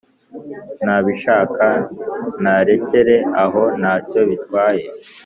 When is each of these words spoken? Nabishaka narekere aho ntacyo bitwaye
Nabishaka 0.85 1.67
narekere 2.43 3.15
aho 3.43 3.63
ntacyo 3.79 4.21
bitwaye 4.29 4.85